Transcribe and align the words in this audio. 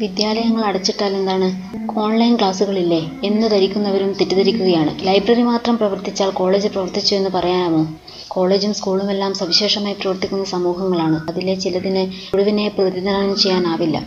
വിദ്യാലയങ്ങൾ 0.00 0.62
അടച്ചിട്ടാൽ 0.64 1.16
എന്താണ്? 1.16 1.48
ഓൺലൈൻ 1.98 2.36
ക്ലാസുകളില്ലേ 2.36 3.10
എന്ന് 3.24 3.50
ധരിക്കുന്നവരും 3.50 4.12
തെറ്റിദ്ധരിക്കുകയാണ്. 4.12 5.06
ലൈബ്രറി 5.06 5.42
മാത്രം 5.42 5.76
പ്രവർത്തിച്ചാൽ 5.76 6.30
കോളേജ് 6.30 6.68
പ്രവർത്തിച്ചു 6.68 7.14
എന്ന് 7.14 7.30
പറയാമോ 7.30 7.86
കോളേജും 8.28 8.74
സ്കൂളും 8.74 9.10
എല്ലാം 9.10 9.34
സവിശേഷമായി 9.34 9.94
പ്രവർത്തിക്കുന്ന 9.94 10.44
സമൂഹങ്ങളാണ്. 10.44 11.30
അതിലെ 11.30 11.54
ചിലതിന് 11.54 12.34
ഒഴിവിനെ 12.34 12.68
പ്രതിനിധാനം 12.68 13.36
ചെയ്യാനാവില്ല. 13.36 14.06